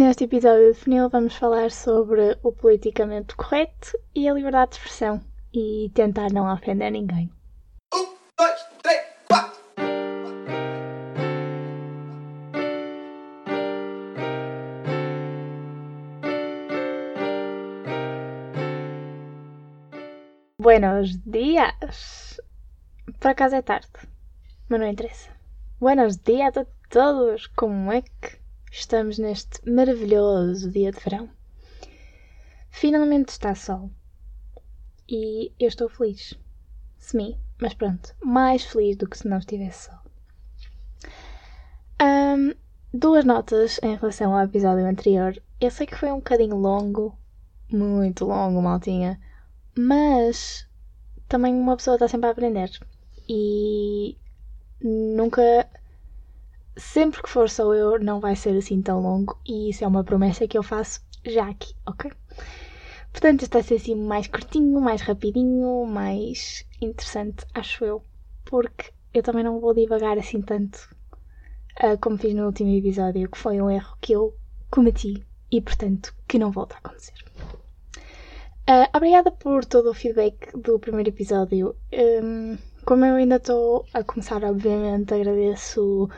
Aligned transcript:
Neste 0.00 0.24
episódio 0.24 0.72
de 0.72 0.78
Funil 0.80 1.10
vamos 1.10 1.36
falar 1.36 1.70
sobre 1.70 2.34
o 2.42 2.50
politicamente 2.52 3.36
correto 3.36 3.98
e 4.14 4.26
a 4.26 4.32
liberdade 4.32 4.70
de 4.70 4.76
expressão 4.78 5.20
e 5.52 5.90
tentar 5.92 6.32
não 6.32 6.50
ofender 6.50 6.90
ninguém. 6.90 7.30
Um, 7.92 8.06
dois, 8.38 8.62
três, 8.82 9.02
quatro. 9.28 9.60
Buenos 20.58 21.18
dias! 21.26 22.40
Por 23.20 23.28
acaso 23.28 23.56
é 23.56 23.60
tarde, 23.60 23.90
mas 24.66 24.80
não 24.80 24.88
interessa. 24.88 25.28
Buenos 25.78 26.16
dias 26.16 26.56
a 26.56 26.64
todos! 26.88 27.48
Como 27.48 27.92
é 27.92 28.00
que 28.00 28.39
estamos 28.70 29.18
neste 29.18 29.68
maravilhoso 29.68 30.70
dia 30.70 30.92
de 30.92 31.00
verão? 31.00 31.28
Finalmente 32.70 33.30
está 33.30 33.54
sol 33.54 33.90
e 35.08 35.52
eu 35.58 35.68
estou 35.68 35.88
feliz. 35.88 36.34
Semi, 36.98 37.38
mas 37.60 37.74
pronto, 37.74 38.14
mais 38.22 38.64
feliz 38.64 38.96
do 38.96 39.08
que 39.08 39.18
se 39.18 39.28
não 39.28 39.38
estivesse 39.38 39.88
sol. 39.88 39.98
Ahm, 41.98 42.54
duas 42.92 43.24
notas 43.24 43.80
em 43.82 43.96
relação 43.96 44.34
ao 44.34 44.44
episódio 44.44 44.86
anterior. 44.86 45.40
Eu 45.60 45.70
sei 45.70 45.86
que 45.86 45.96
foi 45.96 46.10
um 46.10 46.16
bocadinho 46.16 46.56
longo, 46.56 47.18
muito 47.70 48.24
longo, 48.24 48.62
maltinha, 48.62 49.20
mas 49.76 50.68
também 51.28 51.54
uma 51.54 51.76
pessoa 51.76 51.96
está 51.96 52.08
sempre 52.08 52.28
a 52.28 52.32
aprender 52.32 52.70
e 53.28 54.16
nunca, 54.82 55.68
sempre 56.76 57.22
que 57.22 57.28
for 57.28 57.48
só 57.48 57.74
eu, 57.74 57.98
não 57.98 58.20
vai 58.20 58.36
ser 58.36 58.56
assim 58.56 58.80
tão 58.82 59.00
longo 59.00 59.38
e 59.46 59.70
isso 59.70 59.84
é 59.84 59.86
uma 59.86 60.04
promessa 60.04 60.48
que 60.48 60.56
eu 60.56 60.62
faço 60.62 61.00
já 61.24 61.48
aqui, 61.48 61.74
ok? 61.86 62.10
Portanto, 63.12 63.42
este 63.42 63.52
vai 63.52 63.62
ser 63.62 63.74
assim 63.74 63.94
mais 63.94 64.26
curtinho, 64.26 64.80
mais 64.80 65.00
rapidinho, 65.02 65.84
mais 65.84 66.64
interessante, 66.80 67.44
acho 67.54 67.84
eu, 67.84 68.04
porque 68.44 68.92
eu 69.12 69.22
também 69.22 69.44
não 69.44 69.60
vou 69.60 69.74
divagar 69.74 70.16
assim 70.18 70.40
tanto 70.40 70.88
ah, 71.76 71.96
como 71.96 72.18
fiz 72.18 72.34
no 72.34 72.46
último 72.46 72.70
episódio, 72.70 73.28
que 73.28 73.38
foi 73.38 73.60
um 73.60 73.70
erro 73.70 73.96
que 74.00 74.12
eu 74.12 74.36
cometi 74.70 75.26
e, 75.50 75.60
portanto, 75.60 76.14
que 76.28 76.38
não 76.38 76.50
volta 76.50 76.76
a 76.76 76.78
acontecer. 76.78 77.14
Ah, 78.66 78.88
obrigada 78.94 79.30
por 79.30 79.64
todo 79.64 79.90
o 79.90 79.94
feedback 79.94 80.56
do 80.56 80.78
primeiro 80.78 81.08
episódio. 81.08 81.74
Hum, 81.92 82.56
como 82.84 83.04
eu 83.04 83.16
ainda 83.16 83.36
estou 83.36 83.86
a 83.92 84.04
começar, 84.04 84.44
obviamente, 84.44 85.12
agradeço 85.12 86.08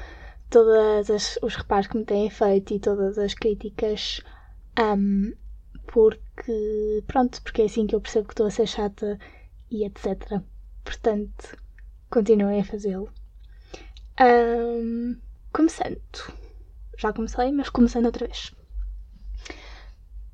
todos 0.53 1.39
os 1.43 1.57
reparos 1.57 1.87
que 1.87 1.97
me 1.97 2.05
têm 2.05 2.29
feito 2.29 2.75
e 2.75 2.79
todas 2.79 3.19
as 3.19 3.35
críticas. 3.35 4.21
hum, 4.79 5.33
porque, 5.87 7.03
pronto, 7.07 7.43
porque 7.43 7.63
é 7.63 7.65
assim 7.65 7.87
que 7.87 7.95
eu 7.95 8.01
percebo 8.01 8.29
que 8.29 8.33
estou 8.33 8.47
a 8.47 8.51
ser 8.51 8.67
chata 8.67 9.19
e 9.71 9.85
etc. 9.85 10.41
Portanto, 10.85 11.57
continuem 12.11 12.61
a 12.61 12.65
fazê-lo. 12.65 13.11
Hum, 14.21 15.19
começando. 15.53 16.01
Já 16.99 17.13
comecei, 17.13 17.51
mas 17.51 17.69
começando 17.69 18.07
outra 18.07 18.27
vez. 18.27 18.55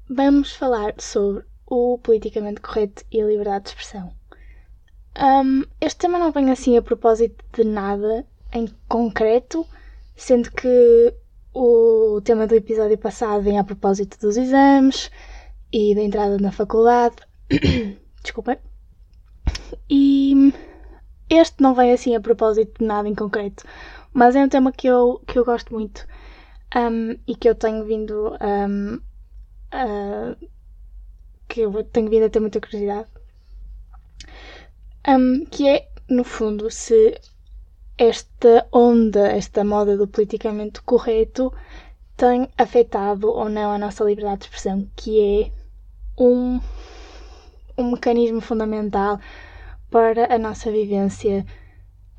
Vamos 0.08 0.52
falar 0.52 0.94
sobre 0.98 1.44
o 1.66 1.98
politicamente 1.98 2.60
correto 2.60 3.04
e 3.10 3.20
a 3.20 3.26
liberdade 3.26 3.64
de 3.64 3.70
expressão. 3.70 4.12
Hum, 5.16 5.64
este 5.80 6.00
tema 6.00 6.18
não 6.18 6.32
vem 6.32 6.50
assim 6.50 6.76
a 6.76 6.82
propósito 6.82 7.44
de 7.52 7.64
nada 7.64 8.26
em 8.52 8.68
concreto, 8.88 9.66
sendo 10.18 10.50
que 10.50 11.14
o 11.54 12.20
tema 12.22 12.46
do 12.46 12.54
episódio 12.54 12.98
passado 12.98 13.42
vem 13.42 13.58
a 13.58 13.64
propósito 13.64 14.18
dos 14.20 14.36
exames 14.36 15.10
e 15.72 15.94
da 15.94 16.02
entrada 16.02 16.36
na 16.38 16.52
faculdade. 16.52 17.16
Desculpem. 18.22 18.58
E 19.88 20.52
este 21.30 21.62
não 21.62 21.74
vem 21.74 21.92
assim 21.92 22.14
a 22.14 22.20
propósito 22.20 22.80
de 22.80 22.84
nada 22.86 23.08
em 23.08 23.14
concreto, 23.14 23.64
mas 24.12 24.34
é 24.36 24.44
um 24.44 24.48
tema 24.48 24.72
que 24.72 24.88
eu, 24.88 25.22
que 25.26 25.38
eu 25.38 25.44
gosto 25.44 25.72
muito 25.72 26.06
hum, 26.76 27.16
e 27.26 27.34
que 27.34 27.48
eu 27.48 27.54
tenho 27.54 27.84
vindo 27.84 28.36
hum, 28.42 29.00
a 29.70 30.36
que 31.48 31.62
eu 31.62 31.82
tenho 31.84 32.10
vindo 32.10 32.26
a 32.26 32.30
ter 32.30 32.40
muita 32.40 32.60
curiosidade, 32.60 33.08
um, 35.08 35.46
que 35.46 35.66
é, 35.66 35.88
no 36.08 36.22
fundo, 36.22 36.70
se 36.70 37.18
esta 37.98 38.66
onda, 38.72 39.26
esta 39.26 39.64
moda 39.64 39.96
do 39.96 40.06
politicamente 40.06 40.80
correto 40.82 41.52
tem 42.16 42.48
afetado 42.56 43.28
ou 43.28 43.48
não 43.48 43.72
a 43.72 43.78
nossa 43.78 44.04
liberdade 44.04 44.38
de 44.38 44.44
expressão, 44.46 44.88
que 44.94 45.20
é 45.20 45.52
um, 46.22 46.60
um 47.76 47.90
mecanismo 47.92 48.40
fundamental 48.40 49.18
para 49.90 50.32
a 50.32 50.38
nossa 50.38 50.70
vivência 50.70 51.44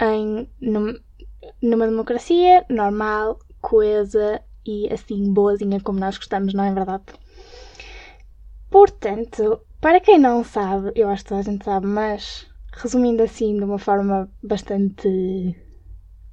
em, 0.02 0.50
num, 0.60 0.94
numa 1.62 1.88
democracia 1.88 2.66
normal, 2.70 3.40
coesa 3.62 4.42
e 4.66 4.92
assim 4.92 5.32
boazinha 5.32 5.80
como 5.80 6.00
nós 6.00 6.18
gostamos, 6.18 6.54
não 6.54 6.64
é 6.66 6.74
verdade? 6.74 7.04
Portanto, 8.70 9.62
para 9.80 10.00
quem 10.02 10.20
não 10.20 10.44
sabe, 10.44 10.92
eu 10.96 11.10
acho 11.10 11.24
que 11.24 11.30
toda 11.30 11.42
a 11.42 11.44
gente 11.44 11.64
sabe, 11.64 11.88
mas 11.88 12.48
resumindo 12.72 13.24
assim 13.24 13.56
de 13.58 13.64
uma 13.64 13.80
forma 13.80 14.30
bastante 14.44 15.56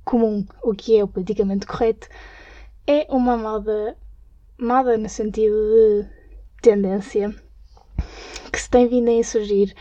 comum 0.06 0.46
o 0.62 0.72
que 0.72 0.96
é 0.96 1.04
o 1.04 1.08
politicamente 1.08 1.66
correto, 1.66 2.08
é 2.86 3.06
uma 3.10 3.36
moda, 3.36 3.98
moda 4.58 4.96
no 4.96 5.08
sentido 5.08 5.54
de 5.54 6.06
tendência, 6.62 7.34
que 8.52 8.58
se 8.58 8.70
tem 8.70 8.88
vindo 8.88 9.10
a 9.10 9.14
insurgir 9.14 9.74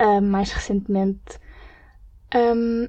uh, 0.00 0.22
mais 0.22 0.50
recentemente 0.50 1.38
um, 2.34 2.88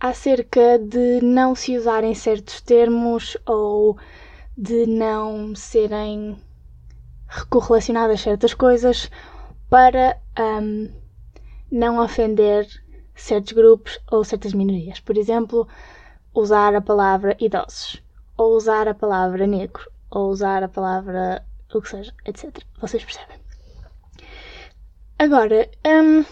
acerca 0.00 0.78
de 0.80 1.20
não 1.22 1.54
se 1.54 1.78
usarem 1.78 2.14
certos 2.14 2.60
termos 2.60 3.36
ou 3.46 3.96
de 4.58 4.86
não 4.86 5.54
serem 5.54 6.36
correlacionadas 7.48 8.20
certas 8.20 8.52
coisas 8.52 9.10
para 9.70 10.18
um, 10.38 10.90
não 11.70 12.02
ofender 12.02 12.66
certos 13.14 13.52
grupos 13.52 13.98
ou 14.10 14.24
certas 14.24 14.52
minorias. 14.52 15.00
Por 15.00 15.16
exemplo, 15.16 15.68
usar 16.34 16.74
a 16.74 16.80
palavra 16.80 17.36
idosos, 17.40 18.02
ou 18.36 18.56
usar 18.56 18.88
a 18.88 18.94
palavra 18.94 19.46
negro, 19.46 19.90
ou 20.10 20.30
usar 20.30 20.62
a 20.62 20.68
palavra 20.68 21.44
o 21.72 21.82
que 21.82 21.88
seja, 21.88 22.12
etc. 22.24 22.56
Vocês 22.80 23.04
percebem? 23.04 23.36
Agora, 25.18 25.68
um, 25.84 26.24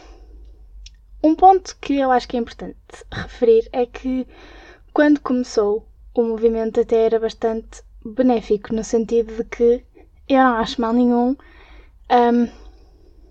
um 1.23 1.35
ponto 1.35 1.77
que 1.81 1.99
eu 1.99 2.11
acho 2.11 2.29
que 2.29 2.37
é 2.37 2.41
importante 2.41 2.77
referir 3.13 3.69
é 3.73 3.87
que 3.87 4.27
quando 4.93 5.21
começou 5.21 5.87
o 6.15 6.23
movimento 6.23 6.81
até 6.81 7.07
era 7.07 7.19
bastante 7.19 7.83
benéfico, 8.05 8.75
no 8.75 8.85
sentido 8.85 9.35
de 9.37 9.45
que 9.45 9.85
eu 10.29 10.39
não 10.39 10.57
acho 10.57 10.81
mal 10.81 10.93
nenhum, 10.93 11.37
um, 12.11 12.49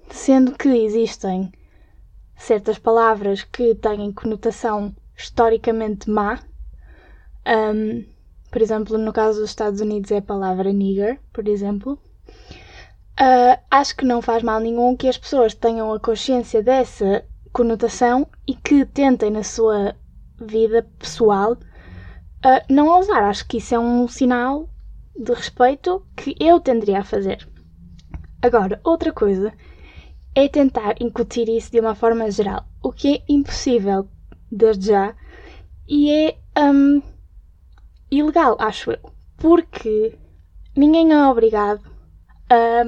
sendo 0.10 0.58
que 0.58 0.70
existem 0.70 1.52
certas 2.42 2.80
palavras 2.80 3.44
que 3.44 3.76
têm 3.76 4.12
conotação 4.12 4.94
historicamente 5.16 6.10
má. 6.10 6.40
Um, 7.48 8.04
por 8.50 8.62
exemplo, 8.62 8.98
no 8.98 9.14
caso 9.14 9.40
dos 9.40 9.52
Estados 9.52 9.80
Unidos 9.80 10.12
é 10.12 10.18
a 10.18 10.22
palavra 10.22 10.74
nigger, 10.74 11.20
por 11.32 11.48
exemplo. 11.48 12.00
Uh, 13.20 13.62
acho 13.70 13.96
que 13.96 14.06
não 14.06 14.22
faz 14.22 14.42
mal 14.42 14.60
nenhum 14.60 14.98
que 14.98 15.08
as 15.08 15.18
pessoas 15.18 15.54
tenham 15.54 15.94
a 15.94 16.00
consciência 16.00 16.64
dessa 16.64 17.24
conotação 17.54 18.28
e 18.48 18.56
que 18.56 18.86
tentem 18.86 19.30
na 19.30 19.44
sua 19.44 19.96
vida 20.40 20.88
pessoal 20.98 21.54
uh, 21.54 22.66
não 22.68 22.92
a 22.92 23.00
usar. 23.00 23.24
Acho 23.24 23.48
que 23.48 23.58
isso 23.58 23.76
é 23.76 23.80
um 23.80 24.08
sinal 24.08 24.68
de 25.16 25.32
respeito 25.32 26.04
que 26.16 26.36
eu 26.40 26.60
tenderia 26.60 27.00
a 27.00 27.06
fazer. 27.06 27.48
Agora, 28.42 28.82
outra 28.84 29.14
coisa 29.14 29.54
é 30.34 30.48
tentar 30.48 30.96
incutir 31.02 31.50
isso 31.50 31.72
de 31.72 31.80
uma 31.80 31.96
forma 31.96 32.30
geral, 32.32 32.66
o 32.82 32.92
que 32.92 33.16
é 33.16 33.24
impossível 33.28 34.08
desde 34.52 34.88
já 34.88 35.16
e 35.88 36.10
é 36.10 36.38
um, 36.58 37.02
ilegal, 38.10 38.56
acho 38.60 38.92
eu, 38.92 39.00
porque 39.38 40.18
ninguém 40.76 41.12
é 41.12 41.28
obrigado 41.28 41.82
a, 42.50 42.84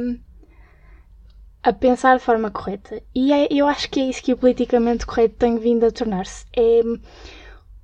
a 1.70 1.74
pensar 1.74 2.18
de 2.18 2.24
forma 2.24 2.52
correta. 2.52 3.02
E 3.14 3.34
é, 3.34 3.48
eu 3.52 3.68
acho 3.68 3.90
que 3.90 4.00
é 4.00 4.06
isso 4.06 4.24
que 4.24 4.34
o 4.34 4.38
politicamente 4.38 5.06
correto 5.06 5.36
tem 5.36 5.58
vindo 5.58 5.86
a 5.86 5.92
tornar-se. 5.92 6.46
É 6.56 6.82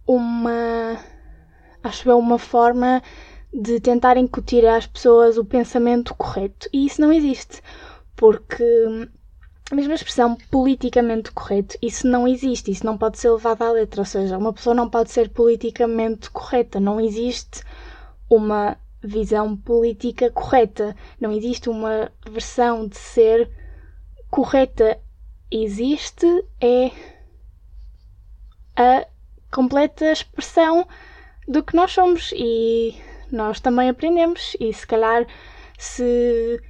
uma. 0.07 0.97
Acho 1.83 2.09
eu 2.09 2.17
uma 2.17 2.37
forma 2.37 3.01
de 3.53 3.79
tentar 3.79 4.17
incutir 4.17 4.65
às 4.65 4.85
pessoas 4.85 5.37
o 5.37 5.45
pensamento 5.45 6.13
correto. 6.15 6.69
E 6.73 6.85
isso 6.85 7.01
não 7.01 7.11
existe. 7.11 7.61
Porque 8.15 8.63
a 9.71 9.75
mesma 9.75 9.93
expressão 9.93 10.35
politicamente 10.49 11.31
correto, 11.31 11.77
isso 11.81 12.07
não 12.07 12.27
existe, 12.27 12.71
isso 12.71 12.85
não 12.85 12.97
pode 12.97 13.19
ser 13.19 13.29
levado 13.29 13.61
à 13.61 13.71
letra. 13.71 14.01
Ou 14.01 14.05
seja, 14.05 14.37
uma 14.37 14.51
pessoa 14.51 14.73
não 14.73 14.89
pode 14.89 15.11
ser 15.11 15.29
politicamente 15.29 16.29
correta. 16.31 16.79
Não 16.79 16.99
existe 16.99 17.61
uma 18.29 18.77
visão 19.01 19.55
política 19.55 20.31
correta. 20.31 20.95
Não 21.19 21.31
existe 21.31 21.69
uma 21.69 22.11
versão 22.27 22.87
de 22.87 22.97
ser 22.97 23.49
correta. 24.31 24.99
Existe 25.51 26.25
é 26.59 26.91
a 28.75 29.05
completa 29.51 30.11
expressão 30.11 30.87
do 31.47 31.63
que 31.63 31.75
nós 31.75 31.91
somos 31.91 32.31
e 32.35 32.95
nós 33.31 33.59
também 33.59 33.89
aprendemos 33.89 34.55
e 34.59 34.71
se 34.73 34.85
calhar 34.85 35.25
se 35.77 36.61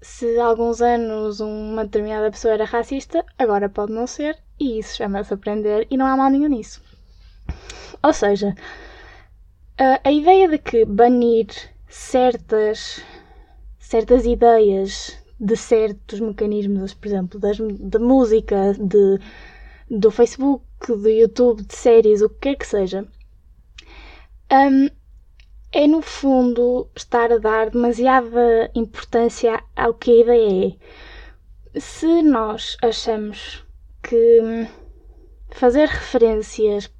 se 0.00 0.38
há 0.38 0.46
alguns 0.46 0.80
anos 0.80 1.40
uma 1.40 1.84
determinada 1.84 2.30
pessoa 2.30 2.54
era 2.54 2.64
racista, 2.64 3.24
agora 3.38 3.68
pode 3.68 3.92
não 3.92 4.06
ser, 4.06 4.38
e 4.58 4.78
isso 4.78 4.96
chama-se 4.96 5.34
aprender, 5.34 5.86
e 5.90 5.96
não 5.96 6.06
há 6.06 6.16
mal 6.16 6.30
nenhum 6.30 6.48
nisso. 6.48 6.82
Ou 8.02 8.12
seja, 8.12 8.54
a, 9.78 10.00
a 10.08 10.12
ideia 10.12 10.48
de 10.48 10.58
que 10.58 10.84
banir 10.84 11.46
certas, 11.88 13.02
certas 13.78 14.24
ideias 14.24 15.18
de 15.40 15.56
certos 15.56 16.20
mecanismos, 16.20 16.94
por 16.94 17.08
exemplo, 17.08 17.40
das, 17.40 17.56
de 17.58 17.98
música, 17.98 18.74
de, 18.74 19.18
do 19.90 20.10
Facebook, 20.10 20.64
do 20.86 21.08
YouTube, 21.08 21.62
de 21.62 21.74
séries, 21.74 22.22
o 22.22 22.28
que 22.28 22.40
quer 22.40 22.56
que 22.56 22.66
seja, 22.66 23.06
um, 24.52 24.88
é 25.72 25.86
no 25.86 26.00
fundo 26.00 26.88
estar 26.96 27.30
a 27.32 27.38
dar 27.38 27.70
demasiada 27.70 28.70
importância 28.74 29.62
ao 29.76 29.94
que 29.94 30.10
a 30.10 30.22
ideia 30.22 30.76
é. 31.74 31.80
Se 31.80 32.22
nós 32.22 32.76
achamos 32.82 33.64
que 34.02 34.66
fazer 35.50 35.88
referências 35.88 36.90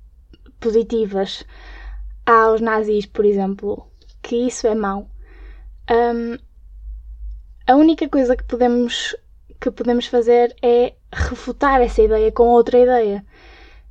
positivas 0.60 1.44
aos 2.26 2.60
nazis, 2.60 3.06
por 3.06 3.24
exemplo, 3.24 3.90
que 4.22 4.36
isso 4.36 4.66
é 4.66 4.74
mau, 4.74 5.08
um, 5.90 6.36
a 7.66 7.74
única 7.74 8.08
coisa 8.08 8.36
que 8.36 8.44
podemos, 8.44 9.16
que 9.60 9.70
podemos 9.70 10.06
fazer 10.06 10.54
é 10.62 10.94
refutar 11.10 11.80
essa 11.80 12.02
ideia 12.02 12.30
com 12.30 12.48
outra 12.48 12.78
ideia. 12.78 13.24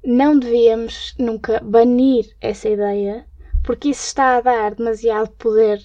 Não 0.04 0.38
devíamos 0.38 1.16
nunca 1.18 1.60
banir 1.62 2.36
essa 2.40 2.70
ideia 2.70 3.26
porque 3.68 3.90
isso 3.90 4.06
está 4.06 4.38
a 4.38 4.42
dar 4.42 4.76
demasiado 4.76 5.30
poder 5.32 5.84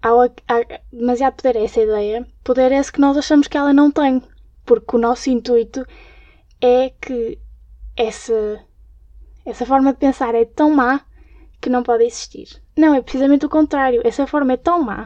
ao, 0.00 0.22
a, 0.22 0.30
demasiado 0.90 1.34
poder 1.34 1.58
a 1.58 1.62
essa 1.62 1.82
ideia, 1.82 2.26
poder 2.42 2.72
esse 2.72 2.90
que 2.90 2.98
nós 2.98 3.14
achamos 3.14 3.46
que 3.46 3.58
ela 3.58 3.74
não 3.74 3.90
tem, 3.90 4.22
porque 4.64 4.96
o 4.96 4.98
nosso 4.98 5.28
intuito 5.28 5.86
é 6.62 6.90
que 6.98 7.38
essa, 7.94 8.64
essa 9.44 9.66
forma 9.66 9.92
de 9.92 9.98
pensar 9.98 10.34
é 10.34 10.46
tão 10.46 10.70
má 10.70 11.02
que 11.60 11.68
não 11.68 11.82
pode 11.82 12.04
existir. 12.04 12.48
Não, 12.74 12.94
é 12.94 13.02
precisamente 13.02 13.44
o 13.44 13.50
contrário. 13.50 14.00
Essa 14.02 14.26
forma 14.26 14.54
é 14.54 14.56
tão 14.56 14.82
má 14.82 15.04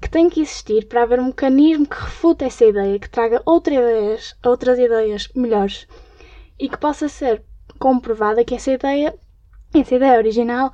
que 0.00 0.08
tem 0.08 0.30
que 0.30 0.42
existir 0.42 0.86
para 0.86 1.02
haver 1.02 1.18
um 1.18 1.26
mecanismo 1.26 1.88
que 1.88 1.96
refuta 1.96 2.44
essa 2.44 2.64
ideia, 2.64 3.00
que 3.00 3.10
traga 3.10 3.42
outras 3.44 3.78
ideias, 3.78 4.36
outras 4.44 4.78
ideias 4.78 5.28
melhores 5.34 5.88
e 6.56 6.68
que 6.68 6.78
possa 6.78 7.08
ser 7.08 7.42
comprovada 7.80 8.44
que 8.44 8.54
essa 8.54 8.70
ideia, 8.70 9.18
essa 9.74 9.96
ideia 9.96 10.18
original, 10.18 10.72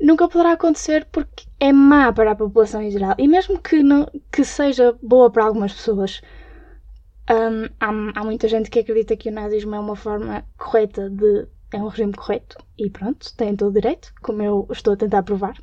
nunca 0.00 0.28
poderá 0.28 0.52
acontecer 0.52 1.06
porque 1.10 1.46
é 1.60 1.72
má 1.72 2.12
para 2.12 2.32
a 2.32 2.36
população 2.36 2.82
em 2.82 2.90
geral. 2.90 3.14
E 3.18 3.26
mesmo 3.26 3.60
que, 3.60 3.82
não, 3.82 4.06
que 4.32 4.44
seja 4.44 4.96
boa 5.02 5.30
para 5.30 5.44
algumas 5.44 5.72
pessoas, 5.72 6.20
um, 7.30 7.64
há, 7.80 8.20
há 8.20 8.24
muita 8.24 8.48
gente 8.48 8.70
que 8.70 8.78
acredita 8.78 9.16
que 9.16 9.28
o 9.28 9.32
nazismo 9.32 9.74
é 9.74 9.80
uma 9.80 9.96
forma 9.96 10.44
correta 10.56 11.10
de. 11.10 11.46
é 11.72 11.78
um 11.78 11.88
regime 11.88 12.12
correto. 12.12 12.56
E 12.78 12.88
pronto, 12.90 13.34
tem 13.36 13.56
todo 13.56 13.70
o 13.70 13.74
direito, 13.74 14.12
como 14.22 14.42
eu 14.42 14.66
estou 14.70 14.94
a 14.94 14.96
tentar 14.96 15.22
provar. 15.22 15.54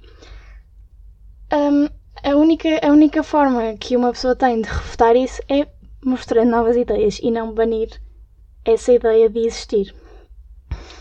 Um, 1.54 1.88
a, 2.24 2.36
única, 2.36 2.70
a 2.84 2.90
única 2.90 3.24
forma 3.24 3.76
que 3.78 3.96
uma 3.96 4.12
pessoa 4.12 4.36
tem 4.36 4.62
de 4.62 4.70
refutar 4.70 5.16
isso 5.16 5.42
é 5.50 5.68
mostrando 6.04 6.52
novas 6.52 6.76
ideias 6.76 7.20
e 7.22 7.32
não 7.32 7.54
banir 7.54 7.90
essa 8.64 8.94
ideia 8.94 9.30
de 9.30 9.40
existir. 9.40 9.96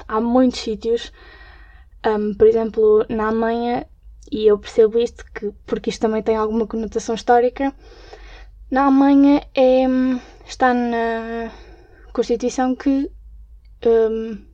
Há 0.06 0.20
muitos 0.20 0.60
sítios 0.60 1.12
um, 2.06 2.34
por 2.34 2.46
exemplo, 2.46 3.06
na 3.08 3.28
Alemanha, 3.28 3.86
e 4.30 4.46
eu 4.46 4.58
percebo 4.58 4.98
isto 4.98 5.24
que, 5.32 5.52
porque 5.66 5.90
isto 5.90 6.00
também 6.00 6.22
tem 6.22 6.36
alguma 6.36 6.66
conotação 6.66 7.14
histórica, 7.14 7.74
na 8.70 8.86
Alemanha 8.86 9.46
é, 9.54 9.84
está 10.46 10.74
na 10.74 11.52
Constituição 12.12 12.74
que. 12.74 13.10
Um, 13.86 14.44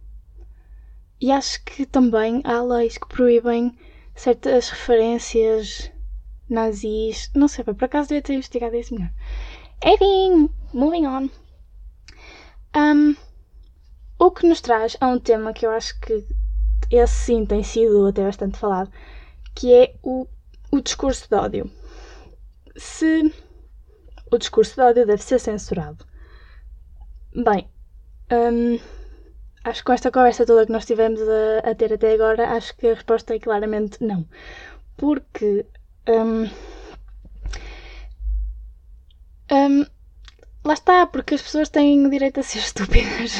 e 1.20 1.30
acho 1.30 1.62
que 1.64 1.86
também 1.86 2.40
há 2.44 2.62
leis 2.62 2.98
que 2.98 3.06
proíbem 3.06 3.76
certas 4.14 4.70
referências 4.70 5.90
nazis. 6.48 7.30
Não 7.34 7.48
sei, 7.48 7.64
por 7.64 7.84
acaso 7.84 8.08
devia 8.08 8.22
ter 8.22 8.34
investigado 8.34 8.76
isso 8.76 8.94
melhor. 8.94 9.10
Enfim, 9.84 10.50
moving 10.72 11.06
on. 11.06 11.30
Um, 12.76 13.16
o 14.18 14.30
que 14.30 14.46
nos 14.46 14.60
traz 14.60 14.96
a 15.00 15.08
um 15.08 15.18
tema 15.18 15.52
que 15.52 15.64
eu 15.64 15.70
acho 15.70 15.98
que 16.00 16.26
esse 16.90 17.14
sim 17.14 17.46
tem 17.46 17.62
sido 17.62 18.06
até 18.06 18.24
bastante 18.24 18.58
falado, 18.58 18.90
que 19.54 19.72
é 19.72 19.94
o, 20.02 20.26
o 20.70 20.80
discurso 20.80 21.28
de 21.28 21.36
ódio. 21.36 21.70
Se 22.76 23.32
o 24.30 24.38
discurso 24.38 24.74
de 24.74 24.82
ódio 24.82 25.06
deve 25.06 25.22
ser 25.22 25.38
censurado. 25.38 26.04
Bem, 27.34 27.68
hum, 28.32 28.78
acho 29.64 29.80
que 29.80 29.86
com 29.86 29.92
esta 29.92 30.10
conversa 30.10 30.46
toda 30.46 30.66
que 30.66 30.72
nós 30.72 30.86
tivemos 30.86 31.20
a, 31.20 31.70
a, 31.70 31.74
ter 31.74 31.92
até 31.92 32.14
agora, 32.14 32.50
acho 32.56 32.76
que 32.76 32.88
a 32.88 32.94
resposta 32.94 33.34
é 33.34 33.38
claramente 33.38 34.02
não. 34.02 34.26
Porque. 34.96 35.66
Hum, 36.08 36.48
hum, 39.50 39.86
Lá 40.62 40.74
está, 40.74 41.06
porque 41.06 41.34
as 41.34 41.40
pessoas 41.40 41.70
têm 41.70 42.06
o 42.06 42.10
direito 42.10 42.40
a 42.40 42.42
ser 42.42 42.58
estúpidas. 42.60 43.32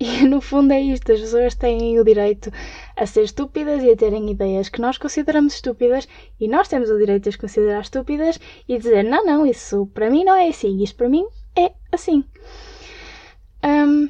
E 0.00 0.26
no 0.26 0.40
fundo 0.40 0.72
é 0.72 0.80
isto: 0.80 1.12
as 1.12 1.20
pessoas 1.20 1.54
têm 1.54 1.98
o 2.00 2.04
direito 2.04 2.50
a 2.96 3.06
ser 3.06 3.22
estúpidas 3.22 3.82
e 3.82 3.90
a 3.90 3.96
terem 3.96 4.30
ideias 4.30 4.68
que 4.68 4.80
nós 4.80 4.98
consideramos 4.98 5.54
estúpidas, 5.54 6.08
e 6.40 6.48
nós 6.48 6.68
temos 6.68 6.90
o 6.90 6.98
direito 6.98 7.24
de 7.24 7.28
as 7.30 7.36
considerar 7.36 7.82
estúpidas 7.82 8.40
e 8.68 8.78
dizer: 8.78 9.04
não, 9.04 9.24
não, 9.24 9.46
isso 9.46 9.86
para 9.94 10.10
mim 10.10 10.24
não 10.24 10.34
é 10.34 10.48
assim, 10.48 10.82
isto 10.82 10.96
para 10.96 11.08
mim 11.08 11.24
é 11.54 11.72
assim. 11.92 12.24
Um, 13.64 14.08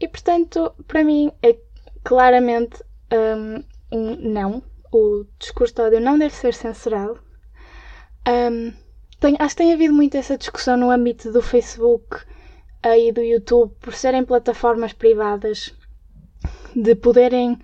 e 0.00 0.08
portanto, 0.08 0.72
para 0.86 1.04
mim 1.04 1.30
é 1.42 1.58
claramente 2.02 2.82
um, 3.12 3.62
um 3.92 4.16
não. 4.16 4.62
O 4.90 5.26
discurso 5.38 5.74
de 5.74 5.82
ódio 5.82 6.00
não 6.00 6.18
deve 6.18 6.34
ser 6.34 6.54
censurado. 6.54 7.20
Um, 8.26 8.72
tem, 9.20 9.36
acho 9.38 9.54
que 9.54 9.62
tem 9.62 9.72
havido 9.72 9.94
muito 9.94 10.16
essa 10.16 10.38
discussão 10.38 10.76
no 10.76 10.90
âmbito 10.90 11.32
do 11.32 11.42
Facebook 11.42 12.18
e 12.84 13.12
do 13.12 13.20
YouTube 13.20 13.74
por 13.80 13.92
serem 13.94 14.24
plataformas 14.24 14.92
privadas 14.92 15.74
de 16.74 16.94
poderem 16.94 17.58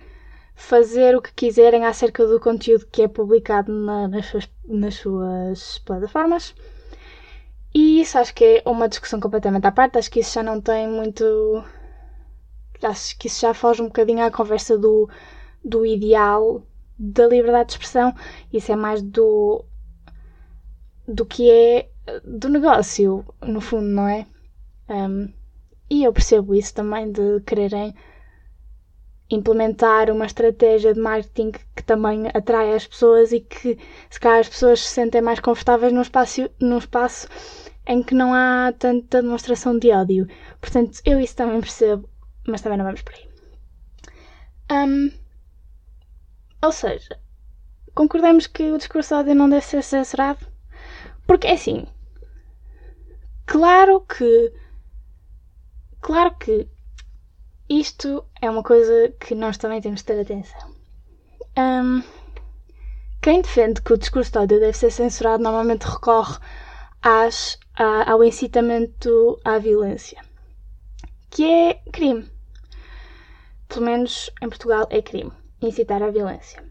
fazer 0.55 1.15
o 1.15 1.21
que 1.21 1.33
quiserem 1.33 1.85
acerca 1.85 2.25
do 2.25 2.39
conteúdo 2.39 2.87
que 2.91 3.01
é 3.01 3.07
publicado 3.07 3.71
na, 3.71 4.07
nas, 4.07 4.25
suas, 4.25 4.49
nas 4.65 4.95
suas 4.95 5.79
plataformas. 5.79 6.53
E 7.73 8.01
isso 8.01 8.17
acho 8.17 8.33
que 8.33 8.61
é 8.65 8.69
uma 8.69 8.87
discussão 8.87 9.19
completamente 9.19 9.67
à 9.67 9.71
parte. 9.71 9.97
Acho 9.97 10.09
que 10.09 10.21
isso 10.21 10.33
já 10.33 10.43
não 10.43 10.61
tem 10.61 10.87
muito. 10.87 11.63
Acho 12.81 13.17
que 13.17 13.27
isso 13.27 13.41
já 13.41 13.53
foge 13.53 13.81
um 13.81 13.87
bocadinho 13.87 14.23
à 14.23 14.31
conversa 14.31 14.77
do, 14.77 15.09
do 15.63 15.85
ideal 15.85 16.61
da 16.97 17.27
liberdade 17.27 17.67
de 17.67 17.73
expressão. 17.73 18.15
Isso 18.51 18.71
é 18.71 18.75
mais 18.77 19.01
do 19.01 19.65
do 21.07 21.25
que 21.25 21.49
é 21.49 21.89
do 22.23 22.49
negócio, 22.49 23.25
no 23.41 23.61
fundo, 23.61 23.87
não 23.87 24.07
é? 24.07 24.25
Um, 24.89 25.31
e 25.89 26.03
eu 26.03 26.13
percebo 26.13 26.55
isso 26.55 26.73
também 26.73 27.11
de 27.11 27.41
quererem 27.41 27.93
implementar 29.29 30.11
uma 30.11 30.25
estratégia 30.25 30.93
de 30.93 30.99
marketing 30.99 31.51
que 31.75 31.83
também 31.83 32.27
atrai 32.33 32.73
as 32.73 32.85
pessoas 32.85 33.31
e 33.31 33.39
que 33.39 33.77
se 34.09 34.19
calhar 34.19 34.39
as 34.39 34.49
pessoas 34.49 34.81
se 34.81 34.93
sentem 34.93 35.21
mais 35.21 35.39
confortáveis 35.39 35.91
num 35.91 36.01
espaço, 36.01 36.49
num 36.59 36.77
espaço 36.77 37.27
em 37.87 38.03
que 38.03 38.13
não 38.15 38.33
há 38.33 38.73
tanta 38.77 39.21
demonstração 39.21 39.77
de 39.77 39.91
ódio. 39.91 40.27
Portanto, 40.59 40.99
eu 41.05 41.19
isso 41.19 41.35
também 41.35 41.59
percebo, 41.59 42.09
mas 42.47 42.61
também 42.61 42.77
não 42.77 42.85
vamos 42.85 43.01
por 43.01 43.13
aí. 43.13 43.27
Um, 44.71 45.11
ou 46.61 46.71
seja, 46.71 47.19
concordamos 47.93 48.47
que 48.47 48.71
o 48.71 48.77
discurso 48.77 49.09
de 49.09 49.21
ódio 49.21 49.35
não 49.35 49.49
deve 49.49 49.65
ser 49.65 49.83
censurado? 49.83 50.54
Porque 51.25 51.47
é 51.47 51.53
assim, 51.53 51.87
claro 53.45 54.01
que. 54.01 54.53
Claro 56.01 56.35
que 56.35 56.67
isto 57.67 58.23
é 58.39 58.49
uma 58.49 58.61
coisa 58.61 59.13
que 59.19 59.33
nós 59.33 59.57
também 59.57 59.81
temos 59.81 60.01
de 60.01 60.05
ter 60.05 60.19
atenção. 60.19 60.75
Um, 61.57 62.03
quem 63.21 63.41
defende 63.41 63.81
que 63.81 63.93
o 63.93 63.97
discurso 63.97 64.31
de 64.31 64.37
ódio 64.37 64.59
deve 64.59 64.77
ser 64.77 64.91
censurado 64.91 65.41
normalmente 65.41 65.83
recorre 65.83 66.37
às, 67.01 67.57
à, 67.73 68.11
ao 68.11 68.23
incitamento 68.23 69.39
à 69.43 69.57
violência, 69.57 70.21
que 71.31 71.43
é 71.43 71.73
crime. 71.91 72.29
Pelo 73.67 73.85
menos 73.85 74.29
em 74.43 74.47
Portugal 74.47 74.85
é 74.91 75.01
crime 75.01 75.31
incitar 75.59 76.03
à 76.03 76.11
violência. 76.11 76.63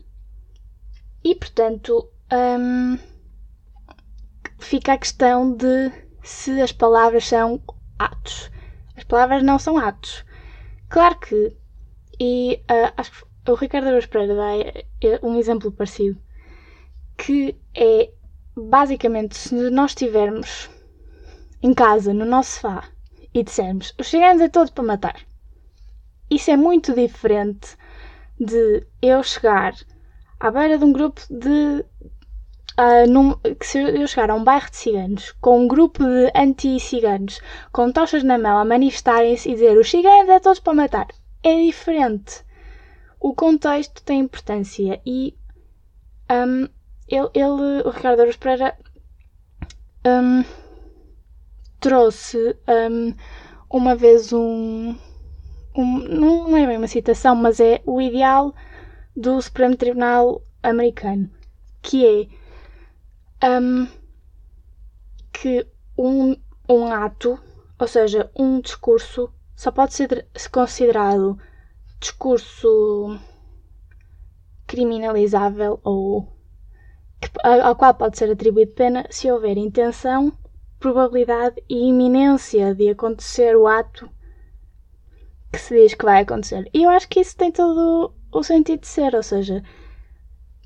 E 1.25 1.35
portanto, 1.35 2.09
hum, 2.33 2.99
fica 4.59 4.93
a 4.93 4.99
questão 4.99 5.57
de 5.57 5.93
se 6.23 6.61
as 6.61 6.73
palavras 6.73 7.27
são 7.27 7.63
atos. 7.99 8.51
As 8.97 9.05
palavras 9.05 9.43
não 9.43 9.59
são 9.59 9.77
atos. 9.77 10.25
Claro 10.89 11.19
que, 11.19 11.57
e 12.21 12.61
uh, 12.71 12.93
acho 12.97 13.27
que 13.45 13.51
o 13.51 13.55
Ricardo 13.55 13.89
Araújo 13.89 14.09
Pereira 14.09 14.35
dá 14.35 14.57
é, 14.57 14.87
é 15.03 15.21
um 15.23 15.39
exemplo 15.39 15.73
parecido, 15.73 16.19
que 17.17 17.57
é 17.75 18.11
basicamente 18.57 19.37
se 19.37 19.55
nós 19.71 19.91
estivermos 19.91 20.71
em 21.63 21.75
casa, 21.75 22.13
no 22.13 22.25
nosso 22.25 22.53
sofá, 22.53 22.89
e 23.33 23.43
dissermos 23.43 23.95
os 23.99 24.07
ciganos 24.07 24.43
é 24.43 24.49
todos 24.49 24.71
para 24.71 24.85
matar. 24.85 25.17
Isso 26.31 26.51
é 26.51 26.57
muito 26.57 26.95
diferente 26.95 27.77
de 28.39 28.87
eu 29.03 29.23
chegar 29.23 29.75
à 30.39 30.51
beira 30.51 30.79
de 30.79 30.85
um 30.85 30.93
grupo 30.93 31.21
de. 31.29 31.85
Uh, 32.77 33.09
num, 33.09 33.35
que 33.55 33.65
se 33.65 33.79
eu 33.79 34.07
chegar 34.09 34.31
a 34.31 34.35
um 34.35 34.43
bairro 34.43 34.69
de 34.69 34.77
ciganos 34.77 35.31
com 35.41 35.61
um 35.61 35.69
grupo 35.69 36.03
de 36.03 36.33
anti-ciganos 36.35 37.41
com 37.71 37.93
tochas 37.93 38.25
na 38.25 38.37
mão 38.37 38.59
a 38.59 38.65
manifestarem-se 38.65 39.49
e 39.49 39.53
dizer 39.53 39.79
os 39.79 39.89
ciganos 39.89 40.29
é 40.29 40.41
todos 40.41 40.59
para 40.59 40.75
matar. 40.75 41.07
É 41.45 41.55
diferente. 41.55 42.45
O 43.21 43.33
contexto 43.33 44.03
tem 44.03 44.21
importância 44.21 45.01
e 45.07 45.37
um, 46.29 46.69
ele, 47.07 47.29
ele, 47.35 47.83
o 47.85 47.91
Ricardo 47.91 48.23
Aros 48.23 48.37
Pereira 48.37 48.77
um, 50.05 50.45
trouxe 51.81 52.57
um, 52.69 53.15
uma 53.71 53.95
vez 53.95 54.33
um, 54.33 54.97
um, 55.77 55.99
Não 56.09 56.57
é 56.57 56.67
bem 56.67 56.79
uma 56.79 56.89
citação, 56.89 57.37
mas 57.37 57.61
é 57.61 57.81
o 57.87 58.01
ideal 58.01 58.55
do 59.17 59.41
Supremo 59.41 59.77
Tribunal 59.77 60.43
americano, 60.63 61.31
que 61.81 62.05
é 62.05 62.44
um, 63.45 63.87
que 65.33 65.67
um, 65.99 66.37
um 66.69 66.87
ato, 66.87 67.39
ou 67.79 67.87
seja, 67.87 68.31
um 68.35 68.61
discurso, 68.61 69.33
só 69.55 69.71
pode 69.71 69.95
ser 69.95 70.27
considerado 70.51 71.39
discurso 72.01 73.19
criminalizável 74.67 75.81
ou 75.85 76.33
ao 77.43 77.75
qual 77.77 77.95
pode 77.95 78.19
ser 78.19 78.31
atribuído 78.31 78.73
pena 78.73 79.07
se 79.11 79.31
houver 79.31 79.57
intenção 79.57 80.33
probabilidade 80.79 81.63
e 81.69 81.89
iminência 81.89 82.75
de 82.75 82.91
acontecer 82.91 83.57
o 83.57 83.67
ato 83.67 84.11
que 85.51 85.59
se 85.59 85.75
diz 85.75 85.95
que 85.95 86.05
vai 86.05 86.23
acontecer. 86.23 86.69
E 86.75 86.83
eu 86.83 86.91
acho 86.91 87.09
que 87.09 87.21
isso 87.21 87.37
tem 87.37 87.51
todo 87.51 88.13
o 88.31 88.43
sentido 88.43 88.81
de 88.81 88.89
ser, 88.89 89.15
ou 89.15 89.23
seja, 89.23 89.63